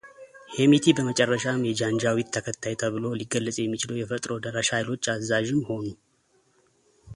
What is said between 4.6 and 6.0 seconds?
ኃይሎች አዛዥም ሆኑ።